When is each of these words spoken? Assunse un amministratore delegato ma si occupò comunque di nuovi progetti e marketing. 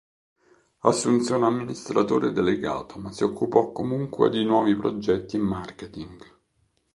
Assunse 0.79 1.31
un 1.35 1.43
amministratore 1.43 2.31
delegato 2.31 2.97
ma 2.97 3.11
si 3.11 3.23
occupò 3.23 3.71
comunque 3.71 4.31
di 4.31 4.43
nuovi 4.43 4.75
progetti 4.75 5.35
e 5.35 5.39
marketing. 5.39 6.33